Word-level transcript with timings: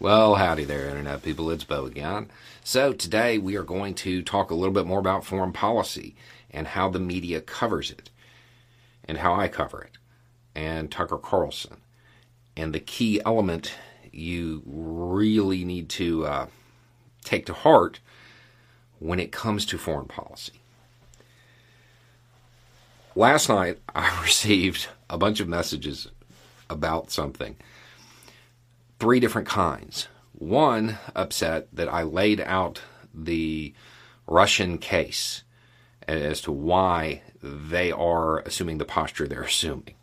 Well, 0.00 0.36
howdy 0.36 0.64
there, 0.64 0.86
Internet 0.88 1.24
people. 1.24 1.50
It's 1.50 1.64
Bo 1.64 1.84
again. 1.84 2.30
So, 2.62 2.92
today 2.92 3.36
we 3.36 3.56
are 3.56 3.64
going 3.64 3.94
to 3.94 4.22
talk 4.22 4.52
a 4.52 4.54
little 4.54 4.72
bit 4.72 4.86
more 4.86 5.00
about 5.00 5.24
foreign 5.24 5.50
policy 5.50 6.14
and 6.52 6.68
how 6.68 6.88
the 6.88 7.00
media 7.00 7.40
covers 7.40 7.90
it, 7.90 8.08
and 9.06 9.18
how 9.18 9.34
I 9.34 9.48
cover 9.48 9.82
it, 9.82 9.98
and 10.54 10.88
Tucker 10.88 11.18
Carlson. 11.18 11.78
And 12.56 12.72
the 12.72 12.78
key 12.78 13.20
element 13.26 13.72
you 14.12 14.62
really 14.64 15.64
need 15.64 15.88
to 15.90 16.26
uh, 16.26 16.46
take 17.24 17.46
to 17.46 17.52
heart 17.52 17.98
when 19.00 19.18
it 19.18 19.32
comes 19.32 19.66
to 19.66 19.78
foreign 19.78 20.06
policy. 20.06 20.60
Last 23.16 23.48
night, 23.48 23.78
I 23.96 24.22
received 24.22 24.86
a 25.10 25.18
bunch 25.18 25.40
of 25.40 25.48
messages 25.48 26.06
about 26.70 27.10
something 27.10 27.56
three 28.98 29.20
different 29.20 29.48
kinds. 29.48 30.08
One, 30.32 30.98
upset 31.14 31.68
that 31.72 31.88
I 31.88 32.02
laid 32.02 32.40
out 32.40 32.80
the 33.12 33.74
Russian 34.26 34.78
case 34.78 35.42
as 36.06 36.40
to 36.42 36.52
why 36.52 37.22
they 37.42 37.92
are 37.92 38.40
assuming 38.40 38.78
the 38.78 38.84
posture 38.84 39.26
they're 39.26 39.42
assuming. 39.42 39.94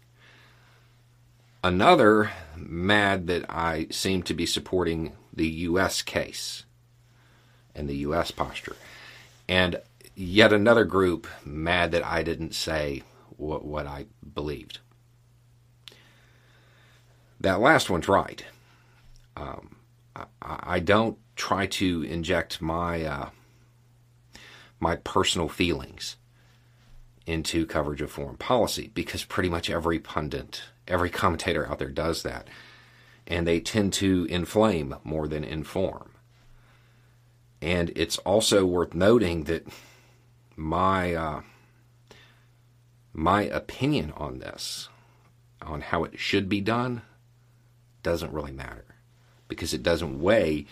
Another, 1.63 2.31
mad 2.55 3.27
that 3.27 3.49
I 3.49 3.87
seem 3.89 4.21
to 4.23 4.33
be 4.33 4.45
supporting 4.45 5.13
the 5.33 5.47
U.S. 5.47 6.01
case 6.01 6.65
and 7.73 7.89
the 7.89 7.97
U.S. 7.97 8.29
posture. 8.29 8.75
And 9.49 9.81
yet 10.15 10.53
another 10.53 10.85
group, 10.85 11.27
mad 11.43 11.91
that 11.91 12.05
I 12.05 12.23
didn't 12.23 12.53
say 12.53 13.01
what, 13.37 13.65
what 13.65 13.87
I 13.87 14.05
believed. 14.33 14.79
That 17.39 17.59
last 17.59 17.89
one's 17.89 18.07
right. 18.07 18.45
Um, 19.35 19.77
I, 20.15 20.25
I, 20.41 20.79
don't 20.79 21.17
try 21.35 21.65
to 21.67 22.03
inject 22.03 22.61
my 22.61 23.03
uh, 23.03 23.29
my 24.79 24.95
personal 24.97 25.49
feelings 25.49 26.15
into 27.25 27.65
coverage 27.65 28.01
of 28.01 28.11
foreign 28.11 28.37
policy 28.37 28.91
because 28.93 29.23
pretty 29.23 29.49
much 29.49 29.69
every 29.69 29.99
pundit, 29.99 30.63
every 30.87 31.09
commentator 31.09 31.67
out 31.67 31.79
there 31.79 31.89
does 31.89 32.23
that, 32.23 32.47
and 33.27 33.45
they 33.45 33.59
tend 33.59 33.91
to 33.93 34.25
inflame 34.29 34.95
more 35.03 35.27
than 35.27 35.43
inform. 35.43 36.11
And 37.61 37.91
it's 37.95 38.17
also 38.19 38.65
worth 38.65 38.93
noting 38.93 39.45
that 39.45 39.67
my 40.55 41.13
uh, 41.13 41.41
my 43.11 43.43
opinion 43.43 44.13
on 44.15 44.39
this, 44.39 44.87
on 45.61 45.81
how 45.81 46.03
it 46.03 46.19
should 46.19 46.47
be 46.47 46.61
done, 46.61 47.01
doesn't 48.01 48.31
really 48.31 48.51
matter 48.51 48.94
because 49.47 49.73
it 49.73 49.83
doesn't 49.83 50.21
weigh 50.21 50.65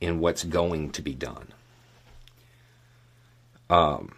in 0.00 0.20
what's 0.20 0.44
going 0.44 0.90
to 0.90 1.02
be 1.02 1.14
done. 1.14 1.48
Um, 3.70 4.14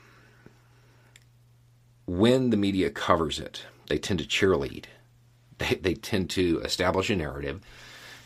when 2.06 2.50
the 2.50 2.56
media 2.56 2.90
covers 2.90 3.38
it, 3.38 3.62
they 3.88 3.98
tend 3.98 4.18
to 4.20 4.26
cheerlead. 4.26 4.86
They, 5.58 5.76
they 5.76 5.94
tend 5.94 6.30
to 6.30 6.60
establish 6.60 7.08
a 7.08 7.16
narrative 7.16 7.60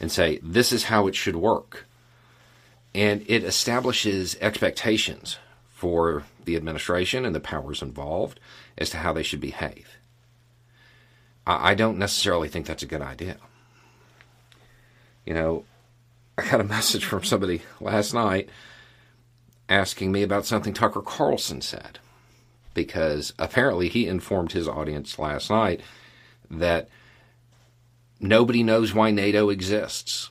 and 0.00 0.10
say, 0.10 0.40
this 0.42 0.72
is 0.72 0.84
how 0.84 1.06
it 1.06 1.14
should 1.14 1.36
work. 1.36 1.86
And 2.94 3.24
it 3.28 3.44
establishes 3.44 4.36
expectations 4.40 5.38
for 5.68 6.24
the 6.44 6.56
administration 6.56 7.24
and 7.24 7.34
the 7.34 7.40
powers 7.40 7.82
involved 7.82 8.40
as 8.76 8.90
to 8.90 8.98
how 8.98 9.12
they 9.12 9.22
should 9.22 9.40
behave. 9.40 9.96
I, 11.46 11.70
I 11.70 11.74
don't 11.74 11.98
necessarily 11.98 12.48
think 12.48 12.66
that's 12.66 12.82
a 12.82 12.86
good 12.86 13.02
idea. 13.02 13.36
You 15.24 15.34
know, 15.34 15.64
I 16.38 16.48
got 16.48 16.60
a 16.60 16.64
message 16.76 17.04
from 17.04 17.24
somebody 17.24 17.62
last 17.80 18.14
night 18.14 18.48
asking 19.68 20.10
me 20.10 20.22
about 20.22 20.44
something 20.44 20.74
Tucker 20.74 21.00
Carlson 21.00 21.62
said. 21.62 21.98
Because 22.74 23.32
apparently 23.38 23.88
he 23.88 24.06
informed 24.06 24.52
his 24.52 24.68
audience 24.68 25.18
last 25.18 25.50
night 25.50 25.80
that 26.50 26.88
nobody 28.20 28.62
knows 28.62 28.94
why 28.94 29.10
NATO 29.10 29.48
exists. 29.48 30.30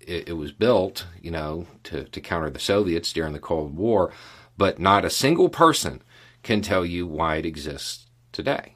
It, 0.00 0.28
it, 0.28 0.32
was 0.32 0.52
built, 0.52 1.06
you 1.20 1.30
know, 1.30 1.66
to, 1.84 2.04
to 2.04 2.20
counter 2.20 2.50
the 2.50 2.58
Soviets 2.58 3.12
during 3.12 3.32
the 3.32 3.38
Cold 3.38 3.76
War, 3.76 4.12
but 4.58 4.78
not 4.78 5.04
a 5.04 5.10
single 5.10 5.48
person 5.48 6.02
can 6.42 6.60
tell 6.60 6.84
you 6.84 7.06
why 7.06 7.36
it 7.36 7.46
exists 7.46 8.06
today, 8.32 8.74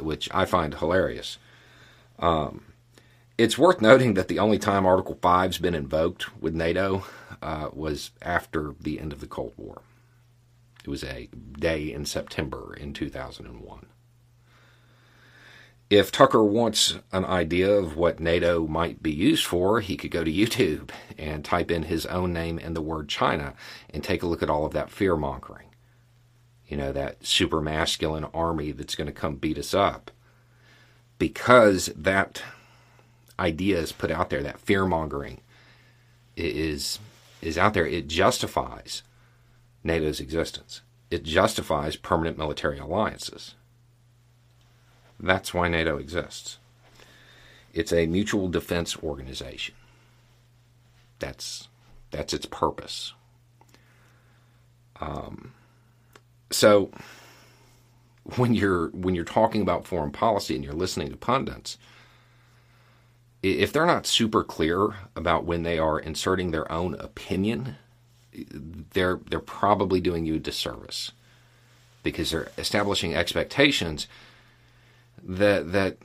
which 0.00 0.28
I 0.34 0.44
find 0.44 0.74
hilarious. 0.74 1.38
Um, 2.18 2.64
it's 3.38 3.58
worth 3.58 3.80
noting 3.80 4.14
that 4.14 4.28
the 4.28 4.38
only 4.38 4.58
time 4.58 4.86
Article 4.86 5.16
5's 5.16 5.58
been 5.58 5.74
invoked 5.74 6.40
with 6.40 6.54
NATO 6.54 7.04
uh, 7.42 7.68
was 7.72 8.10
after 8.22 8.74
the 8.80 8.98
end 8.98 9.12
of 9.12 9.20
the 9.20 9.26
Cold 9.26 9.52
War. 9.56 9.82
It 10.84 10.88
was 10.88 11.04
a 11.04 11.28
day 11.58 11.92
in 11.92 12.06
September 12.06 12.74
in 12.74 12.94
2001. 12.94 13.86
If 15.88 16.10
Tucker 16.10 16.42
wants 16.42 16.98
an 17.12 17.24
idea 17.24 17.70
of 17.70 17.96
what 17.96 18.18
NATO 18.18 18.66
might 18.66 19.02
be 19.02 19.12
used 19.12 19.44
for, 19.44 19.80
he 19.80 19.96
could 19.96 20.10
go 20.10 20.24
to 20.24 20.32
YouTube 20.32 20.90
and 21.16 21.44
type 21.44 21.70
in 21.70 21.84
his 21.84 22.06
own 22.06 22.32
name 22.32 22.58
and 22.58 22.74
the 22.74 22.82
word 22.82 23.08
China 23.08 23.54
and 23.90 24.02
take 24.02 24.22
a 24.22 24.26
look 24.26 24.42
at 24.42 24.50
all 24.50 24.64
of 24.64 24.72
that 24.72 24.90
fear 24.90 25.14
mongering. 25.14 25.68
You 26.66 26.76
know, 26.76 26.90
that 26.92 27.24
super 27.24 27.60
masculine 27.60 28.24
army 28.34 28.72
that's 28.72 28.96
going 28.96 29.06
to 29.06 29.12
come 29.12 29.36
beat 29.36 29.58
us 29.58 29.74
up. 29.74 30.10
Because 31.18 31.86
that 31.94 32.42
ideas 33.38 33.92
put 33.92 34.10
out 34.10 34.30
there, 34.30 34.42
that 34.42 34.60
fear 34.60 34.86
mongering 34.86 35.40
is 36.36 36.98
is 37.42 37.58
out 37.58 37.74
there. 37.74 37.86
It 37.86 38.08
justifies 38.08 39.02
NATO's 39.84 40.20
existence. 40.20 40.80
It 41.10 41.22
justifies 41.22 41.96
permanent 41.96 42.38
military 42.38 42.78
alliances. 42.78 43.54
That's 45.20 45.54
why 45.54 45.68
NATO 45.68 45.96
exists. 45.96 46.58
It's 47.72 47.92
a 47.92 48.06
mutual 48.06 48.48
defense 48.48 48.96
organization. 49.02 49.74
That's 51.18 51.68
that's 52.10 52.34
its 52.34 52.46
purpose. 52.46 53.12
Um, 55.00 55.52
so 56.50 56.90
when 58.36 58.54
you're 58.54 58.88
when 58.88 59.14
you're 59.14 59.24
talking 59.24 59.62
about 59.62 59.86
foreign 59.86 60.10
policy 60.10 60.54
and 60.54 60.64
you're 60.64 60.72
listening 60.72 61.10
to 61.10 61.16
pundits, 61.16 61.78
if 63.42 63.72
they're 63.72 63.86
not 63.86 64.06
super 64.06 64.42
clear 64.42 64.94
about 65.14 65.44
when 65.44 65.62
they 65.62 65.78
are 65.78 65.98
inserting 65.98 66.50
their 66.50 66.70
own 66.70 66.94
opinion, 66.94 67.76
they're 68.32 69.20
they're 69.28 69.40
probably 69.40 70.00
doing 70.00 70.26
you 70.26 70.34
a 70.34 70.38
disservice 70.38 71.12
because 72.02 72.30
they're 72.30 72.50
establishing 72.58 73.14
expectations 73.14 74.06
that 75.22 75.72
that 75.72 75.96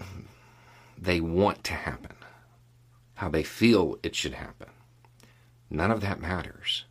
they 0.98 1.20
want 1.20 1.64
to 1.64 1.74
happen, 1.74 2.16
how 3.16 3.30
they 3.30 3.44
feel 3.44 3.98
it 4.04 4.16
should 4.16 4.34
happen. 4.34 4.70
None 5.70 5.92
of 5.92 6.02
that 6.02 6.22
matters 6.22 6.86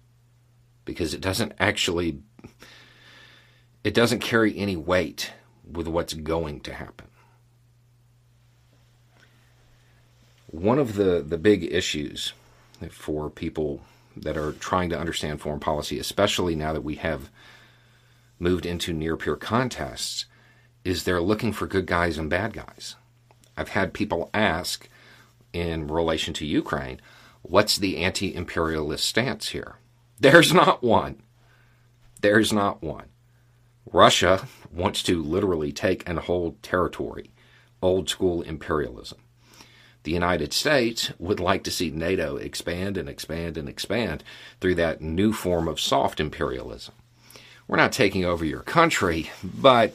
because 0.84 1.14
it 1.14 1.20
doesn't 1.20 1.52
actually 1.58 2.20
it 3.84 3.94
doesn't 3.94 4.20
carry 4.20 4.56
any 4.58 4.76
weight 4.76 5.32
with 5.70 5.86
what's 5.86 6.14
going 6.14 6.60
to 6.60 6.74
happen. 6.74 7.09
One 10.50 10.80
of 10.80 10.96
the, 10.96 11.24
the 11.24 11.38
big 11.38 11.72
issues 11.72 12.32
for 12.90 13.30
people 13.30 13.82
that 14.16 14.36
are 14.36 14.50
trying 14.50 14.90
to 14.90 14.98
understand 14.98 15.40
foreign 15.40 15.60
policy, 15.60 15.96
especially 16.00 16.56
now 16.56 16.72
that 16.72 16.80
we 16.82 16.96
have 16.96 17.30
moved 18.40 18.66
into 18.66 18.92
near 18.92 19.16
peer 19.16 19.36
contests, 19.36 20.24
is 20.84 21.04
they're 21.04 21.20
looking 21.20 21.52
for 21.52 21.68
good 21.68 21.86
guys 21.86 22.18
and 22.18 22.28
bad 22.28 22.52
guys. 22.52 22.96
I've 23.56 23.68
had 23.68 23.94
people 23.94 24.28
ask 24.34 24.88
in 25.52 25.86
relation 25.86 26.34
to 26.34 26.46
Ukraine, 26.46 27.00
what's 27.42 27.76
the 27.78 27.98
anti 27.98 28.34
imperialist 28.34 29.04
stance 29.04 29.50
here? 29.50 29.76
There's 30.18 30.52
not 30.52 30.82
one. 30.82 31.22
There's 32.22 32.52
not 32.52 32.82
one. 32.82 33.06
Russia 33.92 34.48
wants 34.72 35.04
to 35.04 35.22
literally 35.22 35.70
take 35.70 36.02
and 36.08 36.18
hold 36.18 36.60
territory, 36.60 37.30
old 37.80 38.08
school 38.08 38.42
imperialism 38.42 39.20
the 40.02 40.12
United 40.12 40.52
States 40.52 41.12
would 41.18 41.40
like 41.40 41.62
to 41.64 41.70
see 41.70 41.90
NATO 41.90 42.36
expand 42.36 42.96
and 42.96 43.08
expand 43.08 43.56
and 43.56 43.68
expand 43.68 44.24
through 44.60 44.76
that 44.76 45.00
new 45.00 45.32
form 45.32 45.68
of 45.68 45.80
soft 45.80 46.20
imperialism. 46.20 46.94
We're 47.68 47.76
not 47.76 47.92
taking 47.92 48.24
over 48.24 48.44
your 48.44 48.62
country, 48.62 49.30
but 49.44 49.94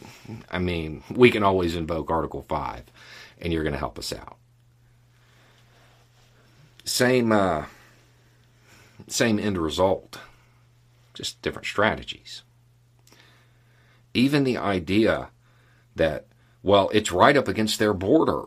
I 0.49 0.59
mean, 0.59 1.03
we 1.09 1.31
can 1.31 1.43
always 1.43 1.75
invoke 1.75 2.09
Article 2.09 2.45
5 2.47 2.83
and 3.41 3.51
you're 3.51 3.63
going 3.63 3.73
to 3.73 3.79
help 3.79 3.99
us 3.99 4.13
out. 4.13 4.37
Same 6.85 7.31
uh, 7.31 7.65
same 9.07 9.39
end 9.39 9.57
result, 9.57 10.19
just 11.13 11.41
different 11.41 11.65
strategies. 11.65 12.43
Even 14.13 14.43
the 14.43 14.57
idea 14.57 15.29
that 15.95 16.27
well, 16.63 16.89
it's 16.93 17.11
right 17.11 17.37
up 17.37 17.47
against 17.47 17.77
their 17.77 17.93
border 17.93 18.45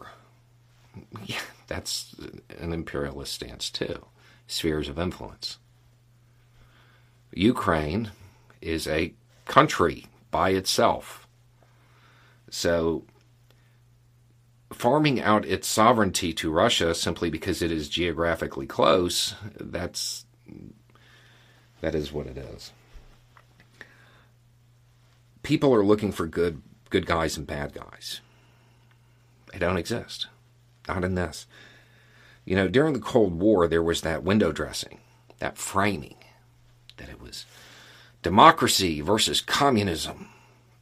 yeah, 1.24 1.40
that's 1.66 2.14
an 2.58 2.72
imperialist 2.72 3.34
stance 3.34 3.70
too. 3.70 4.06
Spheres 4.46 4.88
of 4.88 4.98
influence. 4.98 5.58
Ukraine 7.32 8.10
is 8.60 8.86
a 8.86 9.14
country 9.44 10.06
by 10.30 10.50
itself. 10.50 11.26
So, 12.50 13.04
farming 14.72 15.20
out 15.20 15.44
its 15.44 15.68
sovereignty 15.68 16.32
to 16.34 16.50
Russia 16.50 16.94
simply 16.94 17.30
because 17.30 17.62
it 17.62 17.70
is 17.70 17.88
geographically 17.88 18.66
close, 18.66 19.34
that's 19.60 20.24
that 21.80 21.94
is 21.94 22.12
what 22.12 22.26
it 22.26 22.38
is. 22.38 22.72
People 25.42 25.74
are 25.74 25.84
looking 25.84 26.12
for 26.12 26.26
good 26.26 26.62
good 26.90 27.06
guys 27.06 27.36
and 27.36 27.46
bad 27.46 27.74
guys. 27.74 28.20
They 29.52 29.58
don't 29.58 29.76
exist. 29.76 30.28
Not 30.88 31.04
in 31.04 31.14
this. 31.14 31.46
You 32.44 32.56
know, 32.56 32.66
during 32.66 32.94
the 32.94 32.98
Cold 32.98 33.38
War, 33.38 33.68
there 33.68 33.82
was 33.82 34.00
that 34.00 34.24
window 34.24 34.52
dressing, 34.52 35.00
that 35.38 35.58
framing, 35.58 36.16
that 36.96 37.10
it 37.10 37.20
was 37.20 37.44
democracy 38.22 39.02
versus 39.02 39.42
communism, 39.42 40.30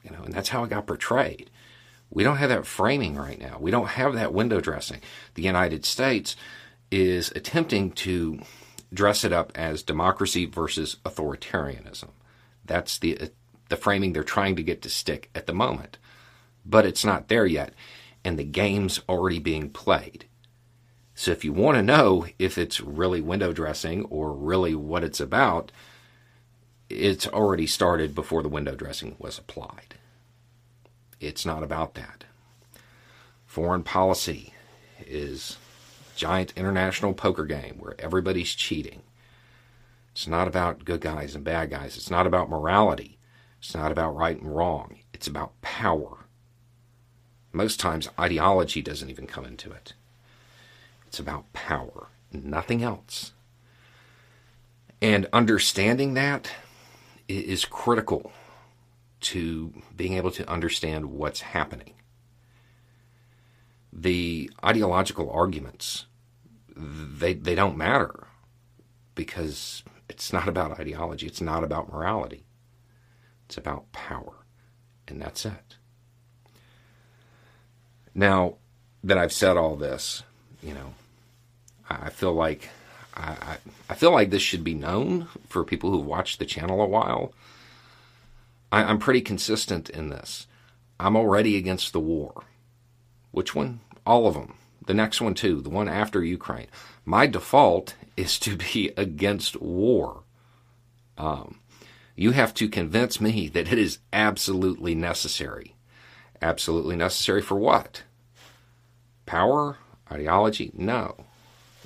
you 0.05 0.11
know, 0.11 0.23
and 0.25 0.33
that's 0.33 0.51
how 0.51 0.63
it 0.63 0.71
got 0.71 0.87
portrayed. 0.87 1.51
We 2.09 2.23
don't 2.23 2.37
have 2.37 2.51
that 2.51 2.67
framing 2.67 3.17
right 3.17 3.41
now. 3.41 3.59
We 3.61 3.73
don't 3.73 3.89
have 3.89 4.15
that 4.15 4.33
window 4.33 4.61
dressing. 4.61 5.01
The 5.35 5.43
United 5.43 5.85
States 5.85 6.37
is 6.93 7.33
attempting 7.35 7.91
to 7.93 8.41
dress 8.93 9.25
it 9.25 9.33
up 9.33 9.51
as 9.57 9.83
democracy 9.83 10.47
versus 10.47 10.97
authoritarianism. 11.05 12.11
That's 12.65 12.99
the 12.99 13.19
uh, 13.21 13.27
the 13.69 13.77
framing 13.77 14.13
they're 14.13 14.23
trying 14.23 14.55
to 14.55 14.63
get 14.63 14.83
to 14.83 14.89
stick 14.89 15.29
at 15.35 15.47
the 15.47 15.53
moment. 15.53 15.99
But 16.65 16.87
it's 16.87 17.05
not 17.05 17.27
there 17.27 17.47
yet 17.47 17.75
and 18.27 18.37
the 18.37 18.45
game's 18.45 19.01
already 19.09 19.39
being 19.39 19.71
played. 19.71 20.25
So 21.15 21.31
if 21.31 21.45
you 21.45 21.53
want 21.53 21.77
to 21.77 21.83
know 21.83 22.27
if 22.41 22.59
it's 22.59 22.81
really 22.81 23.21
window 23.21 23.53
dressing 23.53 24.05
or 24.07 24.33
really 24.33 24.75
what 24.75 25.05
it's 25.05 25.21
about, 25.21 25.71
it's 26.91 27.29
already 27.29 27.69
started 27.69 28.17
before 28.17 28.43
the 28.43 28.49
window 28.49 28.75
dressing 28.75 29.15
was 29.21 29.39
applied. 29.39 29.95
It's 31.21 31.47
not 31.47 31.63
about 31.63 31.95
that. 31.95 32.25
Foreign 33.47 33.85
policy 33.85 34.53
is 35.07 35.57
giant 36.17 36.53
international 36.57 37.15
poker 37.15 37.45
game 37.45 37.77
where 37.79 37.95
everybody's 38.01 38.57
cheating. 38.57 39.05
It's 40.11 40.27
not 40.27 40.49
about 40.49 40.85
good 40.85 41.01
guys 41.01 41.37
and 41.37 41.45
bad 41.45 41.71
guys. 41.71 41.97
It's 41.97 42.11
not 42.11 42.27
about 42.27 42.51
morality. 42.51 43.19
It's 43.61 43.73
not 43.77 43.93
about 43.93 44.17
right 44.17 44.41
and 44.41 44.57
wrong. 44.57 44.97
It's 45.15 45.29
about 45.29 45.61
power. 45.63 46.26
Most 47.57 47.81
times, 47.81 48.07
ideology 48.21 48.83
doesn't 48.83 49.09
even 49.09 49.27
come 49.27 49.47
into 49.47 49.73
it. 49.73 49.95
It's 51.07 51.19
about 51.19 51.51
power, 51.55 52.09
nothing 52.31 52.83
else. 52.83 53.33
And 55.01 55.27
understanding 55.33 56.13
that 56.15 56.51
is 57.29 57.65
critical 57.65 58.31
to 59.23 59.73
being 59.97 60.13
able 60.13 60.31
to 60.33 60.47
understand 60.51 61.07
what's 61.07 61.41
happening. 61.41 61.95
The 63.91 64.51
ideological 64.63 65.31
arguments, 65.31 66.05
they, 66.77 67.33
they 67.33 67.55
don't 67.55 67.79
matter 67.79 68.27
because 69.15 69.83
it's 70.11 70.31
not 70.31 70.47
about 70.47 70.79
ideology, 70.79 71.27
it's 71.27 71.41
not 71.41 71.65
about 71.65 71.91
morality, 71.91 72.45
it's 73.47 73.57
about 73.57 73.91
power. 73.93 74.45
And 75.09 75.23
that's 75.23 75.47
it. 75.47 75.79
Now 78.17 78.55
that 79.05 79.19
I've 79.19 79.33
said 79.33 79.59
all 79.59 79.77
this, 79.77 80.23
you 80.63 80.73
know, 80.73 80.95
I 81.91 82.09
feel 82.09 82.33
like 82.33 82.71
I, 83.15 83.59
I, 83.91 83.95
feel 83.95 84.11
like 84.11 84.31
this 84.31 84.41
should 84.41 84.65
be 84.65 84.73
known 84.73 85.29
for 85.51 85.65
people 85.65 85.91
who've 85.91 86.05
watched 86.05 86.39
the 86.39 86.47
channel 86.47 86.81
a 86.81 86.87
while. 86.87 87.35
I, 88.73 88.85
I'm 88.85 88.99
pretty 88.99 89.21
consistent 89.21 89.91
in 89.91 90.09
this. 90.09 90.47
I'm 90.99 91.15
already 91.15 91.59
against 91.59 91.93
the 91.93 92.01
war. 92.01 92.45
Which 93.33 93.55
one? 93.55 93.81
All 94.07 94.27
of 94.27 94.33
them. 94.33 94.55
The 94.87 94.95
next 94.95 95.21
one 95.21 95.35
too, 95.35 95.61
the 95.61 95.69
one 95.69 95.89
after 95.89 96.25
Ukraine. 96.25 96.69
My 97.05 97.27
default 97.27 97.97
is 98.17 98.39
to 98.41 98.57
be 98.57 98.93
against 98.97 99.61
war. 99.61 100.23
Um, 101.19 101.61
you 102.17 102.31
have 102.31 102.55
to 102.55 102.69
convince 102.71 103.21
me 103.21 103.49
that 103.49 103.71
it 103.71 103.79
is 103.79 103.99
absolutely 104.11 104.95
necessary. 104.95 105.76
Absolutely 106.43 106.97
necessary 106.97 107.43
for 107.43 107.57
what? 107.57 108.03
Power? 109.25 109.79
Ideology? 110.11 110.71
No. 110.75 111.25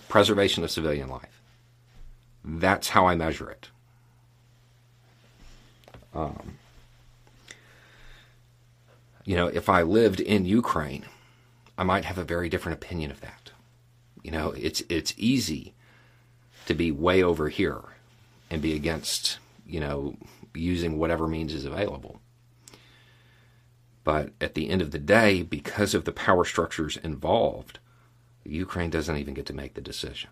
Preservation 0.09 0.65
of 0.65 0.71
civilian 0.71 1.09
life. 1.09 1.41
That's 2.45 2.91
how 2.91 3.07
I 3.07 3.15
measure 3.15 3.51
it. 3.51 3.69
Um, 6.15 6.59
you 9.25 9.37
know, 9.37 9.47
if 9.47 9.69
I 9.69 9.83
lived 9.83 10.21
in 10.21 10.45
Ukraine, 10.45 11.05
I 11.79 11.85
might 11.85 12.05
have 12.05 12.19
a 12.19 12.25
very 12.25 12.49
different 12.49 12.83
opinion 12.83 13.11
of 13.11 13.21
that. 13.21 13.53
You 14.23 14.31
know, 14.33 14.51
it's 14.51 14.83
it's 14.89 15.15
easy 15.17 15.73
to 16.67 16.75
be 16.75 16.91
way 16.91 17.23
over 17.23 17.49
here 17.49 17.81
and 18.51 18.61
be 18.61 18.75
against, 18.75 19.39
you 19.67 19.81
know, 19.81 20.17
using 20.55 20.99
whatever 20.99 21.27
means 21.27 21.55
is 21.55 21.65
available. 21.65 22.21
But 24.05 24.31
at 24.41 24.55
the 24.55 24.69
end 24.71 24.83
of 24.83 24.91
the 24.91 24.99
day, 24.99 25.43
because 25.43 25.95
of 25.95 26.05
the 26.05 26.13
power 26.13 26.45
structures 26.45 26.97
involved, 26.97 27.79
Ukraine 28.45 28.91
doesn't 28.91 29.17
even 29.17 29.35
get 29.35 29.47
to 29.47 29.53
make 29.53 29.75
the 29.75 29.81
decision. 29.81 30.31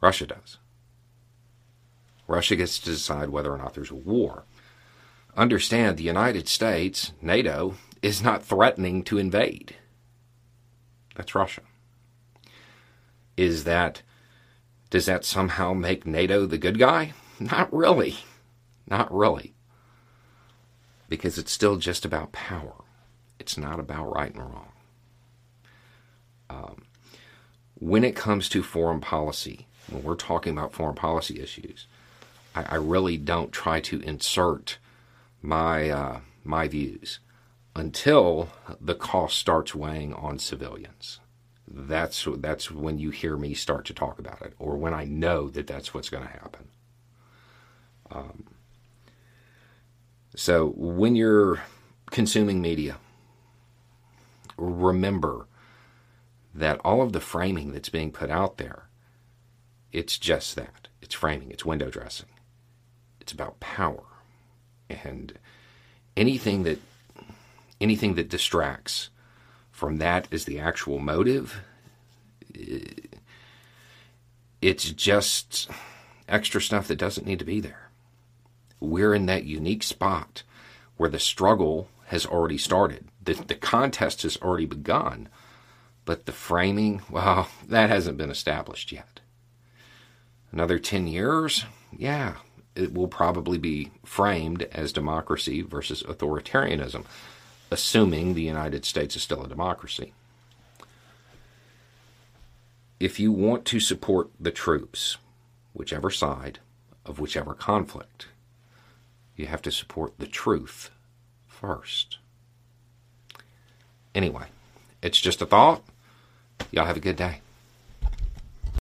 Russia 0.00 0.26
does. 0.26 0.58
Russia 2.28 2.56
gets 2.56 2.78
to 2.78 2.90
decide 2.90 3.30
whether 3.30 3.52
or 3.52 3.58
not 3.58 3.74
there's 3.74 3.90
a 3.90 3.94
war. 3.94 4.44
Understand 5.36 5.96
the 5.96 6.04
United 6.04 6.48
States, 6.48 7.12
NATO, 7.20 7.74
is 8.02 8.22
not 8.22 8.44
threatening 8.44 9.02
to 9.04 9.18
invade. 9.18 9.76
That's 11.14 11.34
Russia. 11.34 11.62
Is 13.36 13.64
that, 13.64 14.02
does 14.90 15.06
that 15.06 15.24
somehow 15.24 15.72
make 15.72 16.06
NATO 16.06 16.46
the 16.46 16.58
good 16.58 16.78
guy? 16.78 17.12
Not 17.38 17.72
really. 17.72 18.16
Not 18.88 19.12
really 19.12 19.55
because 21.08 21.38
it's 21.38 21.52
still 21.52 21.76
just 21.76 22.04
about 22.04 22.32
power. 22.32 22.74
It's 23.38 23.56
not 23.56 23.78
about 23.78 24.14
right 24.14 24.34
and 24.34 24.42
wrong. 24.42 24.72
Um, 26.48 26.82
when 27.74 28.04
it 28.04 28.16
comes 28.16 28.48
to 28.50 28.62
foreign 28.62 29.00
policy, 29.00 29.66
when 29.90 30.02
we're 30.02 30.14
talking 30.16 30.52
about 30.52 30.72
foreign 30.72 30.94
policy 30.94 31.40
issues, 31.40 31.86
I, 32.54 32.64
I 32.70 32.74
really 32.76 33.16
don't 33.16 33.52
try 33.52 33.80
to 33.80 34.00
insert 34.00 34.78
my 35.42 35.90
uh, 35.90 36.20
my 36.44 36.68
views 36.68 37.20
until 37.74 38.48
the 38.80 38.94
cost 38.94 39.38
starts 39.38 39.74
weighing 39.74 40.14
on 40.14 40.38
civilians. 40.38 41.20
That's 41.68 42.26
that's 42.38 42.70
when 42.70 42.98
you 42.98 43.10
hear 43.10 43.36
me 43.36 43.54
start 43.54 43.84
to 43.86 43.94
talk 43.94 44.18
about 44.18 44.42
it, 44.42 44.54
or 44.58 44.76
when 44.76 44.94
I 44.94 45.04
know 45.04 45.50
that 45.50 45.66
that's 45.66 45.92
what's 45.92 46.10
going 46.10 46.24
to 46.24 46.32
happen. 46.32 46.68
Um, 48.10 48.44
so 50.36 50.74
when 50.76 51.16
you're 51.16 51.62
consuming 52.10 52.60
media, 52.60 52.98
remember 54.58 55.46
that 56.54 56.78
all 56.84 57.00
of 57.00 57.12
the 57.12 57.20
framing 57.20 57.72
that's 57.72 57.88
being 57.88 58.12
put 58.12 58.30
out 58.30 58.58
there, 58.58 58.84
it's 59.92 60.18
just 60.18 60.54
that. 60.56 60.88
It's 61.00 61.14
framing, 61.14 61.50
it's 61.50 61.64
window 61.64 61.88
dressing. 61.88 62.28
It's 63.18 63.32
about 63.32 63.60
power. 63.60 64.04
And 64.90 65.38
anything 66.18 66.64
that 66.64 66.80
anything 67.80 68.14
that 68.16 68.28
distracts 68.28 69.08
from 69.70 69.96
that 69.98 70.28
is 70.30 70.44
the 70.44 70.58
actual 70.58 70.98
motive, 70.98 71.62
it's 74.60 74.90
just 74.90 75.70
extra 76.28 76.60
stuff 76.60 76.88
that 76.88 76.98
doesn't 76.98 77.26
need 77.26 77.38
to 77.38 77.44
be 77.44 77.60
there 77.60 77.85
we're 78.80 79.14
in 79.14 79.26
that 79.26 79.44
unique 79.44 79.82
spot 79.82 80.42
where 80.96 81.10
the 81.10 81.18
struggle 81.18 81.88
has 82.06 82.26
already 82.26 82.58
started. 82.58 83.08
The, 83.22 83.34
the 83.34 83.54
contest 83.54 84.22
has 84.22 84.36
already 84.38 84.66
begun, 84.66 85.28
but 86.04 86.26
the 86.26 86.32
framing, 86.32 87.02
well, 87.10 87.48
that 87.68 87.90
hasn't 87.90 88.18
been 88.18 88.30
established 88.30 88.92
yet. 88.92 89.20
Another 90.52 90.78
10 90.78 91.06
years, 91.06 91.64
yeah, 91.96 92.36
it 92.74 92.94
will 92.94 93.08
probably 93.08 93.58
be 93.58 93.90
framed 94.04 94.62
as 94.72 94.92
democracy 94.92 95.62
versus 95.62 96.02
authoritarianism, 96.04 97.04
assuming 97.70 98.34
the 98.34 98.42
United 98.42 98.84
States 98.84 99.16
is 99.16 99.22
still 99.22 99.42
a 99.42 99.48
democracy. 99.48 100.12
If 102.98 103.20
you 103.20 103.32
want 103.32 103.64
to 103.66 103.80
support 103.80 104.30
the 104.40 104.50
troops, 104.50 105.18
whichever 105.74 106.10
side 106.10 106.60
of 107.04 107.18
whichever 107.18 107.52
conflict, 107.52 108.28
you 109.36 109.46
have 109.46 109.62
to 109.62 109.70
support 109.70 110.18
the 110.18 110.26
truth 110.26 110.90
first. 111.46 112.18
Anyway, 114.14 114.46
it's 115.02 115.20
just 115.20 115.42
a 115.42 115.46
thought. 115.46 115.82
Y'all 116.70 116.86
have 116.86 116.96
a 116.96 117.00
good 117.00 117.16
day. 117.16 117.40